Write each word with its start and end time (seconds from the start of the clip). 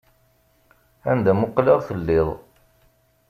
Anda 1.11 1.31
muqleɣ 1.39 1.79
telliḍ. 1.87 2.29